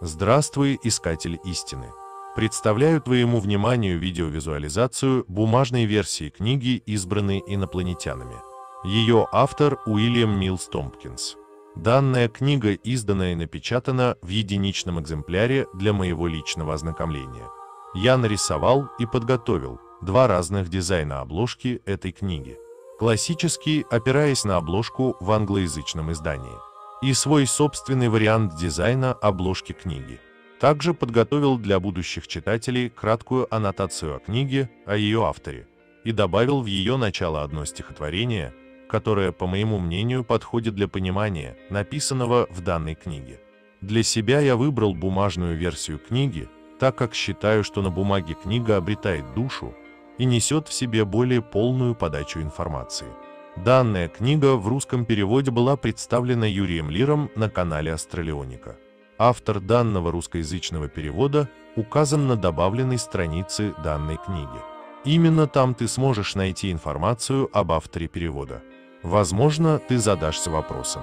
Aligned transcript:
Здравствуй, 0.00 0.78
искатель 0.82 1.38
истины! 1.44 1.92
Представляю 2.34 3.00
твоему 3.00 3.38
вниманию 3.38 3.96
видеовизуализацию 3.96 5.24
бумажной 5.28 5.84
версии 5.84 6.30
книги 6.30 6.82
«Избранные 6.84 7.40
инопланетянами». 7.46 8.36
Ее 8.82 9.28
автор 9.30 9.78
Уильям 9.86 10.38
Милс 10.38 10.66
Томпкинс. 10.66 11.36
Данная 11.76 12.28
книга 12.28 12.74
издана 12.74 13.32
и 13.32 13.34
напечатана 13.36 14.16
в 14.20 14.28
единичном 14.28 15.00
экземпляре 15.00 15.68
для 15.74 15.92
моего 15.92 16.26
личного 16.26 16.74
ознакомления. 16.74 17.48
Я 17.94 18.16
нарисовал 18.16 18.88
и 18.98 19.06
подготовил 19.06 19.80
два 20.02 20.26
разных 20.26 20.68
дизайна 20.68 21.20
обложки 21.20 21.80
этой 21.86 22.10
книги. 22.10 22.58
Классический, 22.98 23.86
опираясь 23.90 24.44
на 24.44 24.56
обложку 24.56 25.16
в 25.20 25.30
англоязычном 25.30 26.10
издании. 26.10 26.73
И 27.04 27.12
свой 27.12 27.46
собственный 27.46 28.08
вариант 28.08 28.56
дизайна 28.56 29.12
обложки 29.12 29.72
книги. 29.72 30.18
Также 30.58 30.94
подготовил 30.94 31.58
для 31.58 31.78
будущих 31.78 32.26
читателей 32.26 32.88
краткую 32.88 33.54
аннотацию 33.54 34.16
о 34.16 34.20
книге, 34.20 34.70
о 34.86 34.96
ее 34.96 35.26
авторе, 35.26 35.68
и 36.04 36.12
добавил 36.12 36.62
в 36.62 36.66
ее 36.66 36.96
начало 36.96 37.42
одно 37.42 37.66
стихотворение, 37.66 38.54
которое, 38.88 39.32
по 39.32 39.46
моему 39.46 39.78
мнению, 39.78 40.24
подходит 40.24 40.76
для 40.76 40.88
понимания 40.88 41.58
написанного 41.68 42.46
в 42.48 42.62
данной 42.62 42.94
книге. 42.94 43.38
Для 43.82 44.02
себя 44.02 44.40
я 44.40 44.56
выбрал 44.56 44.94
бумажную 44.94 45.58
версию 45.58 45.98
книги, 45.98 46.48
так 46.78 46.96
как 46.96 47.12
считаю, 47.12 47.64
что 47.64 47.82
на 47.82 47.90
бумаге 47.90 48.32
книга 48.32 48.78
обретает 48.78 49.34
душу, 49.34 49.74
и 50.16 50.24
несет 50.24 50.68
в 50.68 50.72
себе 50.72 51.04
более 51.04 51.42
полную 51.42 51.94
подачу 51.94 52.40
информации. 52.40 53.08
Данная 53.56 54.08
книга 54.08 54.56
в 54.56 54.66
русском 54.66 55.04
переводе 55.04 55.52
была 55.52 55.76
представлена 55.76 56.44
Юрием 56.44 56.90
Лиром 56.90 57.30
на 57.36 57.48
канале 57.48 57.92
Астралионика. 57.92 58.76
Автор 59.16 59.60
данного 59.60 60.10
русскоязычного 60.10 60.88
перевода 60.88 61.48
указан 61.76 62.26
на 62.26 62.34
добавленной 62.34 62.98
странице 62.98 63.72
данной 63.84 64.16
книги. 64.16 64.60
Именно 65.04 65.46
там 65.46 65.74
ты 65.74 65.86
сможешь 65.86 66.34
найти 66.34 66.72
информацию 66.72 67.48
об 67.52 67.70
авторе 67.70 68.08
перевода. 68.08 68.60
Возможно, 69.04 69.78
ты 69.78 69.98
задашься 69.98 70.50
вопросом, 70.50 71.02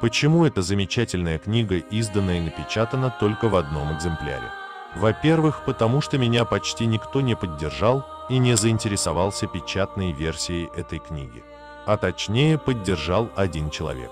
почему 0.00 0.44
эта 0.44 0.60
замечательная 0.60 1.38
книга 1.38 1.78
издана 1.78 2.38
и 2.38 2.40
напечатана 2.40 3.14
только 3.20 3.48
в 3.48 3.54
одном 3.54 3.96
экземпляре? 3.96 4.50
Во-первых, 4.96 5.62
потому 5.64 6.00
что 6.00 6.18
меня 6.18 6.44
почти 6.44 6.86
никто 6.86 7.20
не 7.20 7.36
поддержал 7.36 8.04
и 8.28 8.38
не 8.38 8.56
заинтересовался 8.56 9.46
печатной 9.46 10.12
версией 10.12 10.68
этой 10.76 10.98
книги. 10.98 11.44
А 11.86 11.96
точнее, 11.96 12.58
поддержал 12.58 13.28
один 13.34 13.70
человек. 13.70 14.10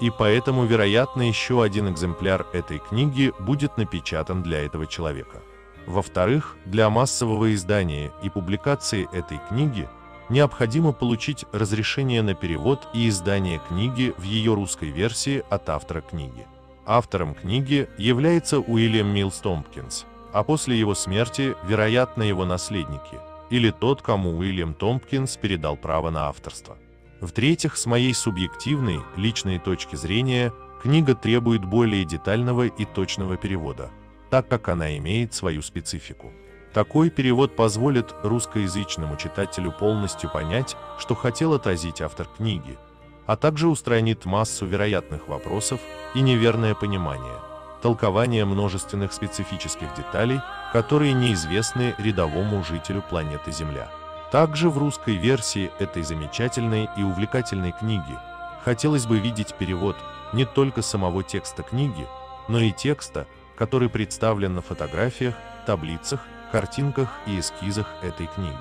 И 0.00 0.10
поэтому, 0.10 0.64
вероятно, 0.64 1.22
еще 1.22 1.62
один 1.62 1.88
экземпляр 1.90 2.46
этой 2.52 2.78
книги 2.78 3.32
будет 3.40 3.76
напечатан 3.76 4.42
для 4.42 4.64
этого 4.64 4.86
человека. 4.86 5.42
Во-вторых, 5.86 6.56
для 6.64 6.88
массового 6.90 7.52
издания 7.54 8.12
и 8.22 8.30
публикации 8.30 9.08
этой 9.12 9.40
книги 9.48 9.88
необходимо 10.28 10.92
получить 10.92 11.44
разрешение 11.52 12.22
на 12.22 12.34
перевод 12.34 12.86
и 12.94 13.08
издание 13.08 13.60
книги 13.68 14.14
в 14.18 14.22
ее 14.22 14.54
русской 14.54 14.90
версии 14.90 15.42
от 15.50 15.68
автора 15.68 16.02
книги. 16.02 16.46
Автором 16.86 17.34
книги 17.34 17.88
является 17.98 18.60
Уильям 18.60 19.08
Милс 19.08 19.38
Томпкинс, 19.38 20.04
а 20.32 20.44
после 20.44 20.78
его 20.78 20.94
смерти, 20.94 21.56
вероятно, 21.66 22.22
его 22.22 22.44
наследники– 22.44 23.18
или 23.50 23.70
тот, 23.70 24.02
кому 24.02 24.36
Уильям 24.36 24.74
Томпкинс 24.74 25.36
передал 25.36 25.76
право 25.76 26.10
на 26.10 26.28
авторство. 26.28 26.76
В-третьих, 27.20 27.76
с 27.76 27.86
моей 27.86 28.14
субъективной, 28.14 29.00
личной 29.16 29.58
точки 29.58 29.96
зрения, 29.96 30.52
книга 30.82 31.14
требует 31.16 31.64
более 31.64 32.04
детального 32.04 32.66
и 32.66 32.84
точного 32.84 33.36
перевода, 33.36 33.90
так 34.30 34.48
как 34.48 34.68
она 34.68 34.96
имеет 34.98 35.34
свою 35.34 35.62
специфику. 35.62 36.32
Такой 36.72 37.10
перевод 37.10 37.56
позволит 37.56 38.14
русскоязычному 38.22 39.16
читателю 39.16 39.72
полностью 39.72 40.30
понять, 40.30 40.76
что 40.98 41.16
хотел 41.16 41.54
отразить 41.54 42.00
автор 42.00 42.28
книги, 42.36 42.78
а 43.26 43.36
также 43.36 43.68
устранит 43.68 44.24
массу 44.24 44.64
вероятных 44.66 45.26
вопросов 45.26 45.80
и 46.14 46.20
неверное 46.20 46.76
понимание, 46.76 47.40
толкование 47.82 48.44
множественных 48.44 49.12
специфических 49.12 49.92
деталей, 49.96 50.40
которые 50.72 51.14
неизвестны 51.14 51.96
рядовому 51.98 52.62
жителю 52.62 53.02
планеты 53.02 53.50
Земля. 53.50 53.90
Также 54.30 54.68
в 54.68 54.76
русской 54.76 55.16
версии 55.16 55.70
этой 55.78 56.02
замечательной 56.02 56.88
и 56.96 57.02
увлекательной 57.02 57.72
книги 57.72 58.16
хотелось 58.62 59.06
бы 59.06 59.18
видеть 59.18 59.54
перевод 59.54 59.96
не 60.34 60.44
только 60.44 60.82
самого 60.82 61.22
текста 61.22 61.62
книги, 61.62 62.06
но 62.48 62.58
и 62.58 62.70
текста, 62.70 63.26
который 63.56 63.88
представлен 63.88 64.54
на 64.54 64.60
фотографиях, 64.60 65.34
таблицах, 65.64 66.20
картинках 66.52 67.08
и 67.26 67.40
эскизах 67.40 67.86
этой 68.02 68.26
книги. 68.26 68.54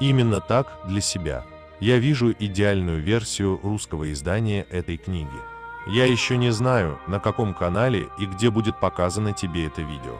Именно 0.00 0.40
так, 0.40 0.78
для 0.84 1.02
себя, 1.02 1.44
я 1.78 1.98
вижу 1.98 2.32
идеальную 2.32 3.02
версию 3.02 3.60
русского 3.62 4.10
издания 4.12 4.62
этой 4.70 4.96
книги. 4.96 5.28
Я 5.88 6.06
еще 6.06 6.38
не 6.38 6.50
знаю, 6.50 6.98
на 7.06 7.20
каком 7.20 7.54
канале 7.54 8.08
и 8.18 8.26
где 8.26 8.50
будет 8.50 8.80
показано 8.80 9.32
тебе 9.32 9.66
это 9.66 9.82
видео. 9.82 10.16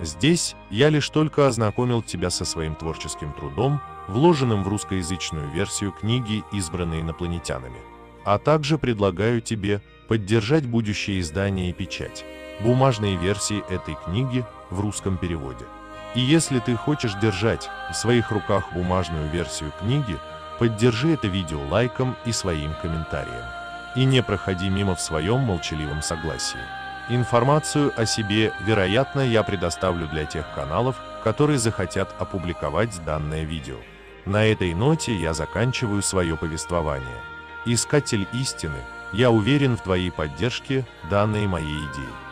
Здесь 0.00 0.54
я 0.70 0.90
лишь 0.90 1.08
только 1.08 1.46
ознакомил 1.46 2.02
тебя 2.02 2.30
со 2.30 2.44
своим 2.44 2.74
творческим 2.74 3.32
трудом, 3.32 3.80
вложенным 4.08 4.62
в 4.62 4.68
русскоязычную 4.68 5.50
версию 5.50 5.92
книги 5.92 6.44
«Избранные 6.52 7.00
инопланетянами». 7.00 7.78
А 8.24 8.38
также 8.38 8.76
предлагаю 8.76 9.40
тебе 9.40 9.80
поддержать 10.08 10.66
будущее 10.66 11.20
издание 11.20 11.70
и 11.70 11.72
печать, 11.72 12.24
бумажные 12.60 13.16
версии 13.16 13.62
этой 13.72 13.96
книги 14.04 14.44
в 14.70 14.80
русском 14.80 15.16
переводе. 15.16 15.64
И 16.14 16.20
если 16.20 16.58
ты 16.58 16.76
хочешь 16.76 17.14
держать 17.14 17.68
в 17.90 17.94
своих 17.94 18.30
руках 18.30 18.72
бумажную 18.72 19.30
версию 19.30 19.72
книги, 19.80 20.16
поддержи 20.58 21.12
это 21.12 21.28
видео 21.28 21.60
лайком 21.70 22.16
и 22.24 22.32
своим 22.32 22.72
комментарием. 22.82 23.44
И 23.94 24.04
не 24.04 24.22
проходи 24.22 24.68
мимо 24.68 24.94
в 24.94 25.00
своем 25.00 25.40
молчаливом 25.40 26.02
согласии. 26.02 26.85
Информацию 27.08 27.92
о 27.96 28.04
себе, 28.04 28.52
вероятно, 28.64 29.20
я 29.20 29.44
предоставлю 29.44 30.08
для 30.08 30.24
тех 30.24 30.44
каналов, 30.56 30.96
которые 31.22 31.58
захотят 31.58 32.12
опубликовать 32.18 33.00
данное 33.04 33.44
видео. 33.44 33.76
На 34.24 34.44
этой 34.44 34.74
ноте 34.74 35.14
я 35.14 35.32
заканчиваю 35.32 36.02
свое 36.02 36.36
повествование. 36.36 37.22
Искатель 37.64 38.26
истины, 38.32 38.78
я 39.12 39.30
уверен 39.30 39.76
в 39.76 39.82
твоей 39.82 40.10
поддержке 40.10 40.84
данной 41.08 41.46
моей 41.46 41.78
идеи. 41.78 42.25